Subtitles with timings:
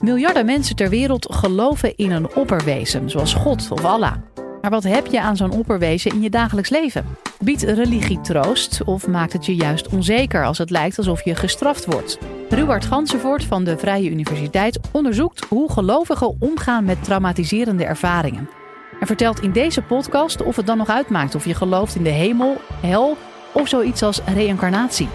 [0.00, 4.14] Miljarden mensen ter wereld geloven in een opperwezen, zoals God of Allah.
[4.60, 7.04] Maar wat heb je aan zo'n opperwezen in je dagelijks leven?
[7.38, 11.84] Biedt religie troost of maakt het je juist onzeker als het lijkt alsof je gestraft
[11.84, 12.18] wordt?
[12.48, 18.48] Ruward Gansenvoort van de Vrije Universiteit onderzoekt hoe gelovigen omgaan met traumatiserende ervaringen.
[19.00, 22.10] En vertelt in deze podcast of het dan nog uitmaakt of je gelooft in de
[22.10, 23.16] hemel, hel
[23.52, 25.08] of zoiets als reïncarnatie.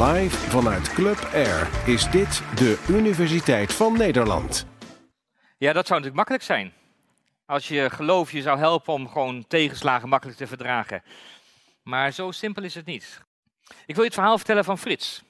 [0.00, 4.66] Live vanuit Club Air is dit de Universiteit van Nederland.
[5.58, 6.72] Ja, dat zou natuurlijk makkelijk zijn.
[7.46, 11.02] Als je geloof je zou helpen om gewoon tegenslagen makkelijk te verdragen.
[11.82, 13.22] Maar zo simpel is het niet.
[13.62, 15.22] Ik wil je het verhaal vertellen van Frits.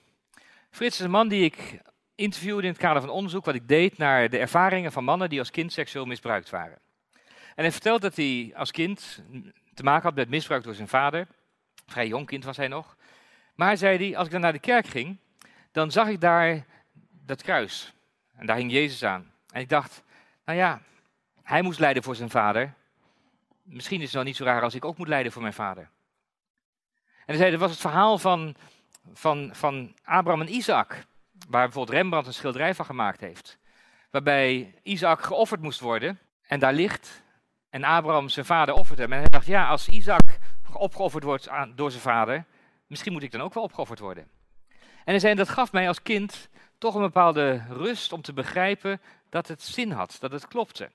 [0.70, 1.80] Frits is een man die ik
[2.14, 5.38] interviewde in het kader van onderzoek wat ik deed naar de ervaringen van mannen die
[5.38, 6.78] als kind seksueel misbruikt waren.
[7.54, 9.22] En hij vertelt dat hij als kind
[9.74, 11.26] te maken had met misbruik door zijn vader.
[11.86, 12.96] Vrij jong kind was hij nog.
[13.60, 15.18] Maar zei hij, als ik dan naar de kerk ging,
[15.72, 16.66] dan zag ik daar
[17.26, 17.94] dat kruis.
[18.36, 19.32] En daar hing Jezus aan.
[19.52, 20.02] En ik dacht,
[20.44, 20.80] nou ja,
[21.42, 22.74] hij moest lijden voor zijn vader.
[23.62, 25.82] Misschien is het nou niet zo raar als ik ook moet lijden voor mijn vader.
[27.02, 28.54] En hij zei, dat was het verhaal van,
[29.12, 31.04] van, van Abraham en Isaac.
[31.48, 33.58] Waar bijvoorbeeld Rembrandt een schilderij van gemaakt heeft.
[34.10, 36.18] Waarbij Isaac geofferd moest worden.
[36.46, 37.22] En daar ligt.
[37.70, 39.12] En Abraham zijn vader offert hem.
[39.12, 40.38] En hij dacht, ja, als Isaac
[40.72, 42.44] opgeofferd wordt aan, door zijn vader,
[42.90, 44.28] misschien moet ik dan ook wel opgeofferd worden.
[45.04, 49.00] En hij zei, dat gaf mij als kind toch een bepaalde rust om te begrijpen
[49.28, 50.90] dat het zin had, dat het klopte.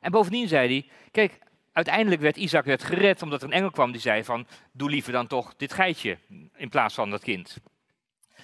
[0.00, 1.38] En bovendien zei hij, kijk,
[1.72, 5.12] uiteindelijk werd Isaac werd gered omdat er een engel kwam die zei van, doe liever
[5.12, 6.18] dan toch dit geitje
[6.56, 7.56] in plaats van dat kind.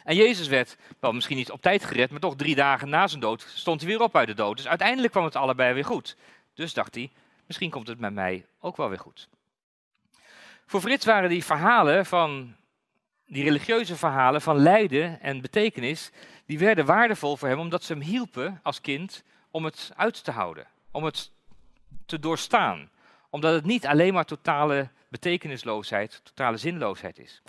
[0.05, 3.21] En Jezus werd, wel misschien niet op tijd gered, maar toch drie dagen na zijn
[3.21, 4.57] dood stond hij weer op uit de dood.
[4.57, 6.17] Dus uiteindelijk kwam het allebei weer goed.
[6.55, 7.11] Dus dacht hij,
[7.47, 9.29] misschien komt het met mij ook wel weer goed.
[10.67, 12.57] Voor Frits waren die verhalen van,
[13.27, 16.11] die religieuze verhalen van lijden en betekenis,
[16.47, 20.31] die werden waardevol voor hem omdat ze hem hielpen als kind om het uit te
[20.31, 21.31] houden, om het
[22.07, 22.91] te doorstaan.
[23.31, 27.43] Omdat het niet alleen maar totale betekenisloosheid, totale zinloosheid is.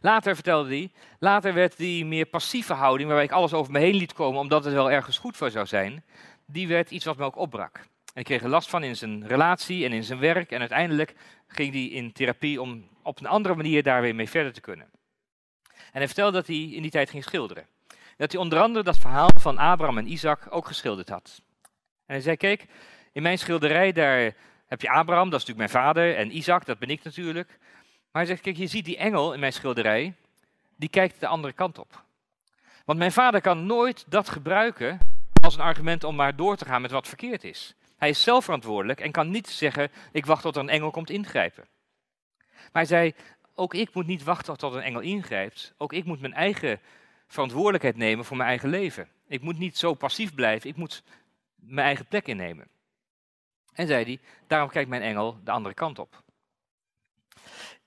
[0.00, 3.94] Later vertelde hij, later werd die meer passieve houding, waarbij ik alles over me heen
[3.94, 6.04] liet komen omdat het wel ergens goed voor zou zijn,
[6.46, 7.80] die werd iets wat me ook opbrak.
[8.14, 11.14] En ik kreeg er last van in zijn relatie en in zijn werk en uiteindelijk
[11.46, 14.90] ging hij in therapie om op een andere manier daar weer mee verder te kunnen.
[15.64, 17.66] En hij vertelde dat hij in die tijd ging schilderen.
[18.16, 21.42] Dat hij onder andere dat verhaal van Abraham en Isaac ook geschilderd had.
[22.06, 22.66] En hij zei, kijk,
[23.12, 24.34] in mijn schilderij daar
[24.66, 27.48] heb je Abraham, dat is natuurlijk mijn vader, en Isaac, dat ben ik natuurlijk.
[28.12, 30.14] Maar hij zegt, kijk, je ziet die engel in mijn schilderij,
[30.76, 32.02] die kijkt de andere kant op.
[32.84, 34.98] Want mijn vader kan nooit dat gebruiken
[35.40, 37.74] als een argument om maar door te gaan met wat verkeerd is.
[37.96, 41.10] Hij is zelf verantwoordelijk en kan niet zeggen, ik wacht tot er een engel komt
[41.10, 41.68] ingrijpen.
[42.48, 43.14] Maar hij zei,
[43.54, 45.74] ook ik moet niet wachten tot een engel ingrijpt.
[45.76, 46.80] Ook ik moet mijn eigen
[47.26, 49.08] verantwoordelijkheid nemen voor mijn eigen leven.
[49.28, 51.02] Ik moet niet zo passief blijven, ik moet
[51.54, 52.68] mijn eigen plek innemen.
[53.72, 56.22] En zei hij, daarom kijkt mijn engel de andere kant op.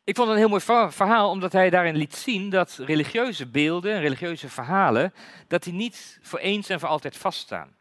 [0.04, 4.00] Ik vond het een heel mooi verhaal, omdat hij daarin liet zien dat religieuze beelden,
[4.00, 5.14] religieuze verhalen,
[5.48, 7.77] dat die niet voor eens en voor altijd vaststaan.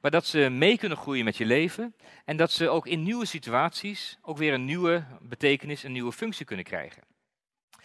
[0.00, 1.94] Maar dat ze mee kunnen groeien met je leven
[2.24, 6.46] en dat ze ook in nieuwe situaties ook weer een nieuwe betekenis, een nieuwe functie
[6.46, 7.02] kunnen krijgen.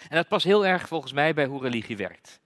[0.10, 2.42] En dat past heel erg volgens mij bij hoe religie werkt.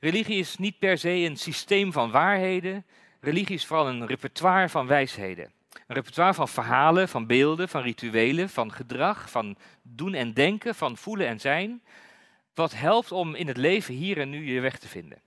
[0.00, 2.86] Religie is niet per se een systeem van waarheden,
[3.20, 5.52] religie is vooral een repertoire van wijsheden.
[5.86, 10.96] Een repertoire van verhalen, van beelden, van rituelen, van gedrag, van doen en denken, van
[10.96, 11.82] voelen en zijn.
[12.54, 15.20] Wat helpt om in het leven hier en nu je weg te vinden.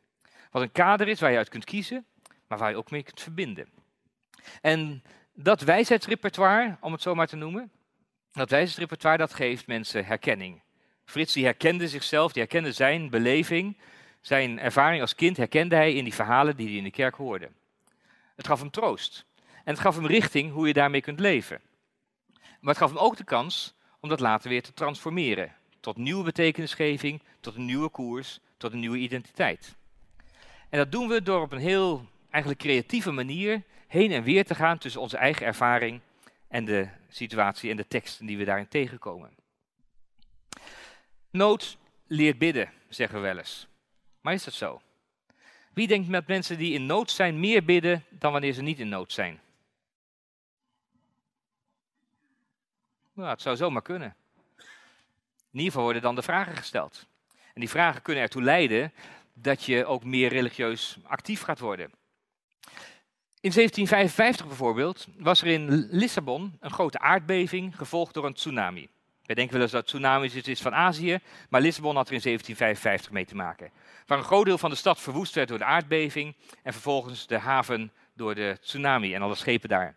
[0.51, 2.05] Wat een kader is waar je uit kunt kiezen,
[2.51, 3.67] maar waar je ook mee kunt verbinden.
[4.61, 5.03] En
[5.33, 7.71] dat wijsheidsrepertoire, om het zo maar te noemen,
[8.31, 10.61] dat wijsheidsrepertoire dat geeft mensen herkenning.
[11.05, 13.77] Frits die herkende zichzelf, die herkende zijn beleving,
[14.21, 17.49] zijn ervaring als kind herkende hij in die verhalen die hij in de kerk hoorde.
[18.35, 19.25] Het gaf hem troost.
[19.63, 21.61] En het gaf hem richting hoe je daarmee kunt leven.
[22.39, 25.55] Maar het gaf hem ook de kans om dat later weer te transformeren.
[25.79, 29.75] Tot nieuwe betekenisgeving, tot een nieuwe koers, tot een nieuwe identiteit.
[30.69, 34.55] En dat doen we door op een heel eigenlijk creatieve manier heen en weer te
[34.55, 36.01] gaan tussen onze eigen ervaring
[36.47, 39.35] en de situatie en de teksten die we daarin tegenkomen.
[41.29, 43.67] Nood leert bidden, zeggen we wel eens.
[44.21, 44.81] Maar is dat zo?
[45.73, 48.89] Wie denkt met mensen die in nood zijn meer bidden dan wanneer ze niet in
[48.89, 49.39] nood zijn?
[53.13, 54.15] Nou, het zou zomaar kunnen.
[55.51, 57.07] In ieder geval worden dan de vragen gesteld.
[57.53, 58.93] En die vragen kunnen ertoe leiden
[59.33, 61.91] dat je ook meer religieus actief gaat worden.
[63.41, 68.89] In 1755 bijvoorbeeld was er in Lissabon een grote aardbeving gevolgd door een tsunami.
[69.25, 72.21] Wij denken wel eens dat tsunamis iets is van Azië, maar Lissabon had er in
[72.21, 73.71] 1755 mee te maken.
[74.05, 77.37] Waar een groot deel van de stad verwoest werd door de aardbeving en vervolgens de
[77.37, 79.95] haven door de tsunami en alle schepen daar.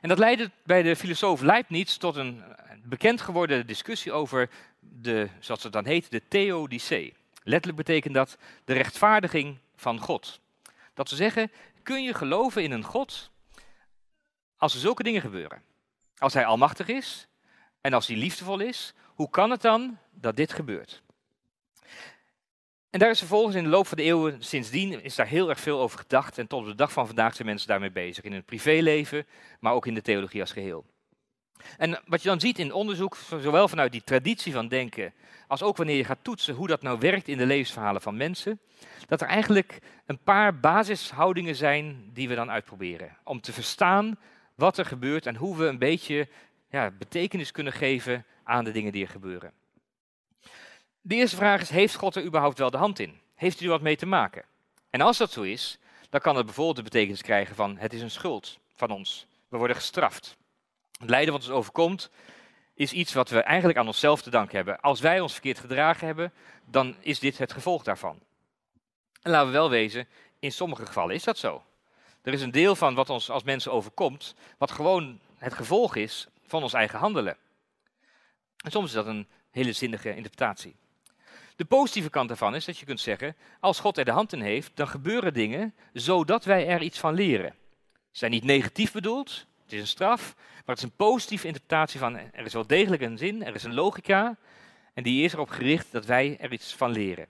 [0.00, 2.42] En dat leidde bij de filosoof Leibniz tot een
[2.82, 4.50] bekend geworden discussie over
[4.80, 7.14] de, zoals het dan heet, de theodicee.
[7.42, 10.40] Letterlijk betekent dat de rechtvaardiging van God.
[10.94, 11.50] Dat ze zeggen,
[11.86, 13.30] kun je geloven in een God
[14.56, 15.62] als er zulke dingen gebeuren?
[16.18, 17.28] Als hij almachtig is
[17.80, 21.02] en als hij liefdevol is, hoe kan het dan dat dit gebeurt?
[22.90, 25.60] En daar is vervolgens in de loop van de eeuwen sindsdien is daar heel erg
[25.60, 26.38] veel over gedacht.
[26.38, 28.24] En tot op de dag van vandaag zijn mensen daarmee bezig.
[28.24, 29.26] In het privéleven,
[29.60, 30.86] maar ook in de theologie als geheel.
[31.76, 35.12] En wat je dan ziet in onderzoek, zowel vanuit die traditie van denken,
[35.46, 38.60] als ook wanneer je gaat toetsen hoe dat nou werkt in de levensverhalen van mensen,
[39.06, 43.16] dat er eigenlijk een paar basishoudingen zijn die we dan uitproberen.
[43.24, 44.18] Om te verstaan
[44.54, 46.28] wat er gebeurt en hoe we een beetje
[46.70, 49.52] ja, betekenis kunnen geven aan de dingen die er gebeuren.
[51.00, 53.20] De eerste vraag is, heeft God er überhaupt wel de hand in?
[53.34, 54.44] Heeft hij er wat mee te maken?
[54.90, 55.78] En als dat zo is,
[56.10, 59.26] dan kan het bijvoorbeeld de betekenis krijgen van het is een schuld van ons.
[59.48, 60.36] We worden gestraft.
[60.98, 62.10] Lijden wat ons overkomt
[62.74, 64.80] is iets wat we eigenlijk aan onszelf te danken hebben.
[64.80, 66.32] Als wij ons verkeerd gedragen hebben,
[66.64, 68.18] dan is dit het gevolg daarvan.
[69.22, 70.08] En laten we wel wezen,
[70.38, 71.64] in sommige gevallen is dat zo.
[72.22, 76.26] Er is een deel van wat ons als mensen overkomt, wat gewoon het gevolg is
[76.46, 77.36] van ons eigen handelen.
[78.64, 80.76] En soms is dat een hele zinnige interpretatie.
[81.56, 84.40] De positieve kant daarvan is dat je kunt zeggen, als God er de hand in
[84.40, 87.54] heeft, dan gebeuren dingen zodat wij er iets van leren.
[87.92, 92.00] Ze zijn niet negatief bedoeld, het is een straf, maar het is een positieve interpretatie
[92.00, 94.36] van er is wel degelijk een zin, er is een logica
[94.94, 97.26] en die is erop gericht dat wij er iets van leren.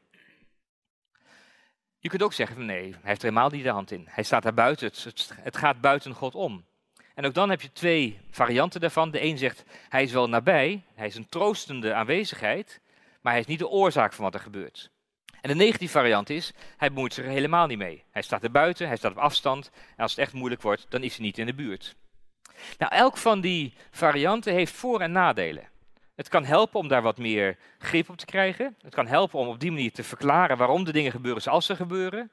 [1.98, 4.06] Je kunt ook zeggen, nee, hij heeft er helemaal niet de hand in.
[4.08, 4.90] Hij staat daar buiten,
[5.42, 6.64] het, gaat buiten God om.
[7.14, 9.10] En ook dan heb je twee varianten daarvan.
[9.10, 12.80] De een zegt, hij is wel nabij, hij is een troostende aanwezigheid,
[13.20, 14.90] maar hij is niet de oorzaak van wat er gebeurt.
[15.40, 18.04] En de negatieve variant is, hij bemoeit zich er helemaal niet mee.
[18.10, 21.02] Hij staat er buiten, hij staat op afstand, en als het echt moeilijk wordt, dan
[21.02, 21.96] is hij niet in de buurt.
[22.78, 25.68] Nou, elk van die varianten heeft voor- en nadelen.
[26.14, 28.76] Het kan helpen om daar wat meer grip op te krijgen.
[28.82, 31.76] Het kan helpen om op die manier te verklaren waarom de dingen gebeuren zoals ze
[31.76, 32.30] gebeuren.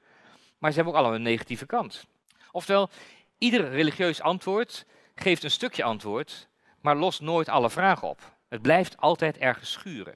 [0.58, 2.06] Maar ze hebben ook allemaal een negatieve kant.
[2.52, 2.90] Oftewel,
[3.38, 4.86] ieder religieus antwoord
[5.16, 6.48] geeft een stukje antwoord,
[6.82, 8.36] maar lost nooit alle vragen op.
[8.50, 10.16] Het blijft altijd ergens schuren.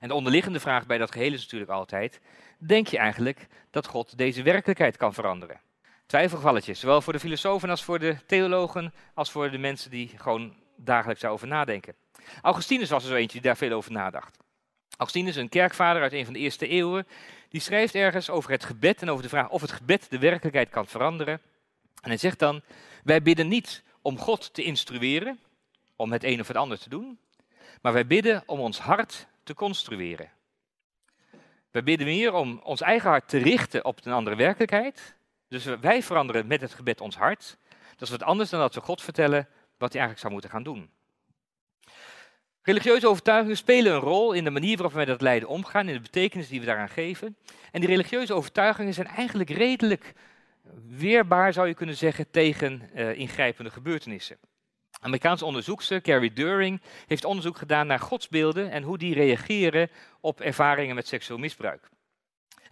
[0.00, 2.20] En de onderliggende vraag bij dat geheel is natuurlijk altijd:
[2.58, 5.60] denk je eigenlijk dat God deze werkelijkheid kan veranderen?
[6.06, 10.54] Twijfelgevalletjes, zowel voor de filosofen als voor de theologen, als voor de mensen die gewoon
[10.76, 11.94] dagelijks daarover nadenken.
[12.42, 14.36] Augustinus was er zo eentje die daar veel over nadacht.
[14.96, 17.06] Augustinus, een kerkvader uit een van de eerste eeuwen,
[17.48, 20.68] die schrijft ergens over het gebed en over de vraag of het gebed de werkelijkheid
[20.68, 21.40] kan veranderen.
[22.00, 22.62] En hij zegt dan,
[23.04, 25.40] wij bidden niet om God te instrueren,
[25.96, 27.18] om het een of het ander te doen,
[27.82, 30.30] maar wij bidden om ons hart te construeren.
[31.70, 35.14] Wij bidden meer om ons eigen hart te richten op een andere werkelijkheid.
[35.54, 37.56] Dus wij veranderen met het gebed ons hart.
[37.90, 39.48] Dat is wat anders dan dat we God vertellen
[39.78, 40.90] wat hij eigenlijk zou moeten gaan doen.
[42.62, 45.94] Religieuze overtuigingen spelen een rol in de manier waarop wij met dat lijden omgaan, in
[45.94, 47.36] de betekenis die we daaraan geven.
[47.70, 50.12] En die religieuze overtuigingen zijn eigenlijk redelijk
[50.88, 54.38] weerbaar, zou je kunnen zeggen, tegen uh, ingrijpende gebeurtenissen.
[55.00, 59.90] Amerikaanse onderzoekster Carrie During heeft onderzoek gedaan naar godsbeelden en hoe die reageren
[60.20, 61.92] op ervaringen met seksueel misbruik.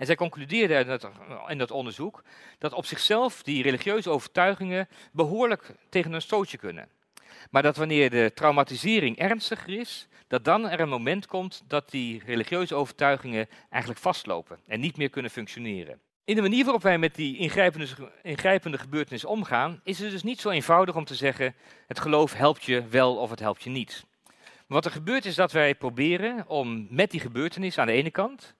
[0.02, 1.08] En zij concludeerde in dat,
[1.48, 2.22] in dat onderzoek
[2.58, 6.88] dat op zichzelf die religieuze overtuigingen behoorlijk tegen een stootje kunnen.
[7.50, 12.22] Maar dat wanneer de traumatisering ernstiger is, dat dan er een moment komt dat die
[12.26, 16.00] religieuze overtuigingen eigenlijk vastlopen en niet meer kunnen functioneren.
[16.24, 17.88] In de manier waarop wij met die ingrijpende,
[18.22, 21.54] ingrijpende gebeurtenissen omgaan, is het dus niet zo eenvoudig om te zeggen:
[21.86, 24.04] het geloof helpt je wel of het helpt je niet.
[24.66, 28.54] Wat er gebeurt is dat wij proberen om met die gebeurtenis aan de ene kant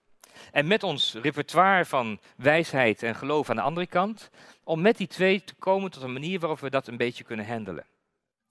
[0.51, 4.29] en met ons repertoire van wijsheid en geloof aan de andere kant,
[4.63, 7.47] om met die twee te komen tot een manier waarop we dat een beetje kunnen
[7.47, 7.85] handelen.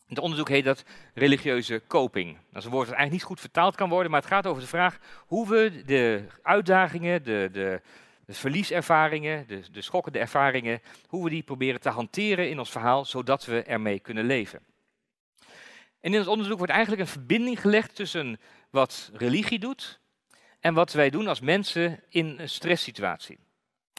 [0.08, 0.84] Het onderzoek heet dat
[1.14, 2.36] religieuze coping.
[2.50, 4.62] Dat is een woord dat eigenlijk niet goed vertaald kan worden, maar het gaat over
[4.62, 7.80] de vraag hoe we de uitdagingen, de, de,
[8.26, 13.04] de verlieservaringen, de, de schokkende ervaringen, hoe we die proberen te hanteren in ons verhaal,
[13.04, 14.60] zodat we ermee kunnen leven.
[16.00, 20.00] En in het onderzoek wordt eigenlijk een verbinding gelegd tussen wat religie doet
[20.62, 23.38] en wat wij doen als mensen in een stresssituatie.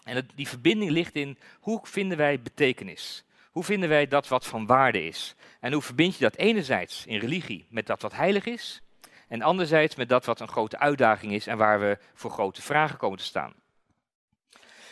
[0.03, 3.23] En die verbinding ligt in hoe vinden wij betekenis?
[3.51, 5.35] Hoe vinden wij dat wat van waarde is?
[5.59, 8.81] En hoe verbind je dat enerzijds in religie met dat wat heilig is,
[9.27, 12.97] en anderzijds met dat wat een grote uitdaging is en waar we voor grote vragen
[12.97, 13.53] komen te staan?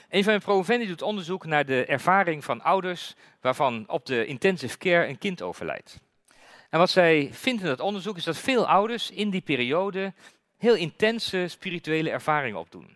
[0.10, 4.78] Een van mijn promovendi doet onderzoek naar de ervaring van ouders waarvan op de intensive
[4.78, 6.00] care een kind overlijdt.
[6.70, 10.14] En wat zij vindt in dat onderzoek is dat veel ouders in die periode
[10.62, 12.96] heel intense spirituele ervaringen opdoen.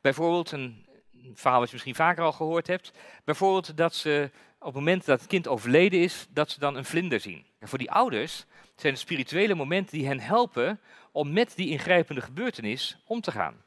[0.00, 0.86] Bijvoorbeeld, een
[1.34, 2.92] verhaal wat je misschien vaker al gehoord hebt,
[3.24, 6.84] bijvoorbeeld dat ze op het moment dat het kind overleden is, dat ze dan een
[6.84, 7.44] vlinder zien.
[7.58, 8.44] En voor die ouders
[8.76, 10.80] zijn het spirituele momenten die hen helpen
[11.12, 13.62] om met die ingrijpende gebeurtenis om te gaan.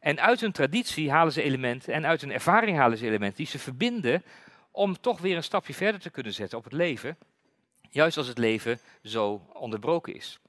[0.00, 3.46] En uit hun traditie halen ze elementen en uit hun ervaring halen ze elementen die
[3.46, 4.22] ze verbinden
[4.70, 7.16] om toch weer een stapje verder te kunnen zetten op het leven,
[7.90, 10.40] juist als het leven zo onderbroken is.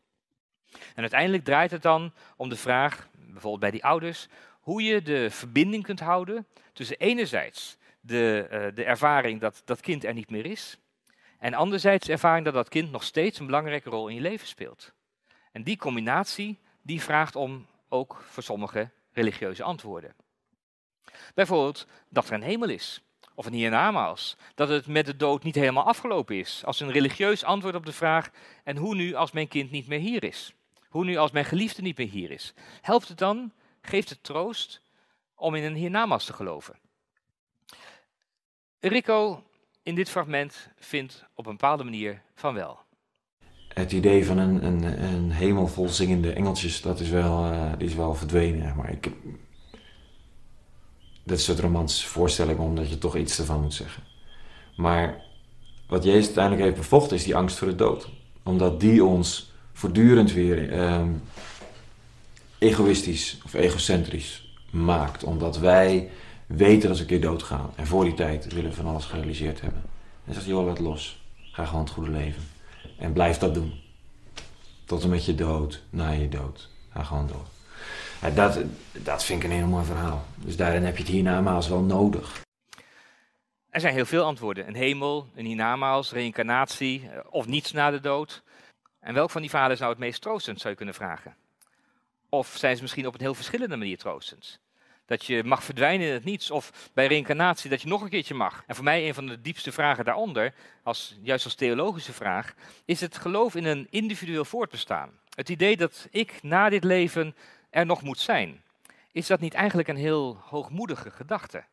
[0.72, 4.28] En uiteindelijk draait het dan om de vraag, bijvoorbeeld bij die ouders,
[4.60, 10.04] hoe je de verbinding kunt houden tussen enerzijds de, uh, de ervaring dat dat kind
[10.04, 10.78] er niet meer is,
[11.40, 14.48] en anderzijds de ervaring dat dat kind nog steeds een belangrijke rol in je leven
[14.48, 14.94] speelt.
[15.52, 20.16] En die combinatie, die vraagt om ook voor sommigen religieuze antwoorden.
[21.34, 23.02] Bijvoorbeeld dat er een hemel is,
[23.38, 24.36] of een hiernamaals.
[24.56, 26.62] Dat het met de dood niet helemaal afgelopen is.
[26.66, 28.30] Als een religieus antwoord op de vraag,
[28.64, 30.54] en hoe nu als mijn kind niet meer hier is?
[30.90, 32.54] Hoe nu als mijn geliefde niet meer hier is?
[32.82, 33.52] Helpt het dan,
[33.82, 34.82] geeft het troost
[35.36, 36.76] om in een hiernamaals te geloven?
[38.80, 39.44] Rico
[39.84, 42.80] in dit fragment vindt op een bepaalde manier van wel.
[43.68, 47.94] Het idee van een, een, een hemel vol zingende engeltjes, dat is wel, uh, is
[47.94, 48.76] wel verdwenen.
[48.76, 49.04] Maar ik,
[51.24, 54.04] dat is een soort romantische voorstelling, omdat je toch iets ervan moet zeggen.
[54.76, 55.26] Maar
[55.88, 58.10] wat Jezus uiteindelijk heeft bevochten, is die angst voor de dood.
[58.44, 61.24] Omdat die ons voortdurend weer um,
[62.58, 65.24] egoïstisch of egocentrisch maakt.
[65.24, 66.10] Omdat wij
[66.46, 67.70] weten dat ze een keer doodgaan.
[67.76, 69.82] En voor die tijd willen we van alles gerealiseerd hebben.
[70.26, 71.22] En zegt, joh, laat los.
[71.52, 72.44] Ga gewoon het goede leven.
[72.98, 73.74] En blijf dat doen.
[74.86, 76.70] Tot en met je dood, na je dood.
[76.90, 77.46] Ga gewoon door.
[78.34, 78.60] Dat,
[78.92, 80.26] dat vind ik een heel mooi verhaal.
[80.36, 82.46] Dus daarin heb je het hiernamaals wel nodig.
[83.70, 84.68] Er zijn heel veel antwoorden.
[84.68, 88.44] Een hemel, een hiernamaals, reïncarnatie eh, of niets na de dood.
[89.08, 91.36] En welk van die is nou het meest troostend, zou je kunnen vragen?
[92.30, 94.60] Of zijn ze misschien op een heel verschillende manier troostend?
[95.06, 96.52] Dat je mag verdwijnen in het niets.
[96.52, 98.64] Of bij reïncarnatie dat je nog een keertje mag.
[98.66, 102.54] En voor mij een van de diepste vragen daaronder, als, juist als theologische vraag,
[102.86, 105.20] is het geloof in een individueel voortbestaan.
[105.34, 107.36] Het idee dat ik na dit leven
[107.70, 108.64] er nog moet zijn.
[109.12, 111.64] Is dat niet eigenlijk een heel hoogmoedige gedachte?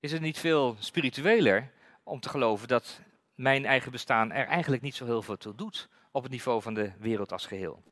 [0.00, 1.70] Is het niet veel spiritueler
[2.02, 3.00] om te geloven dat
[3.34, 6.74] mijn eigen bestaan er eigenlijk niet zo heel veel toe doet op het niveau van
[6.74, 7.82] de wereld als geheel?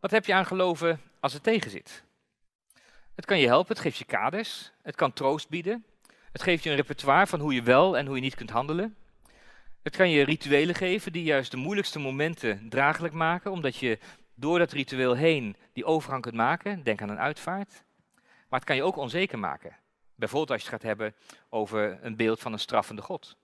[0.00, 2.04] Wat heb je aan geloven als het tegenzit?
[3.14, 5.84] Het kan je helpen, het geeft je kaders, het kan troost bieden,
[6.32, 8.96] het geeft je een repertoire van hoe je wel en hoe je niet kunt handelen.
[9.82, 13.98] Het kan je rituelen geven die juist de moeilijkste momenten draaglijk maken, omdat je
[14.34, 16.82] door dat ritueel heen die overgang kunt maken.
[16.82, 17.84] Denk aan een uitvaart.
[18.48, 19.76] Maar het kan je ook onzeker maken.
[20.14, 21.14] Bijvoorbeeld als je het gaat hebben
[21.48, 23.36] over een beeld van een straffende God.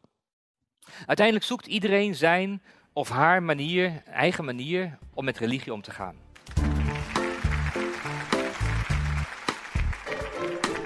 [1.07, 2.63] Uiteindelijk zoekt iedereen zijn
[2.93, 6.15] of haar manier, eigen manier om met religie om te gaan.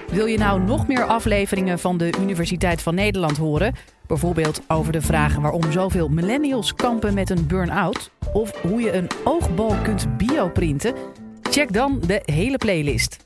[0.07, 3.75] Wil je nou nog meer afleveringen van de Universiteit van Nederland horen?
[4.07, 8.11] Bijvoorbeeld over de vragen waarom zoveel millennials kampen met een burn-out?
[8.33, 10.95] Of hoe je een oogbal kunt bioprinten?
[11.41, 13.25] Check dan de hele playlist.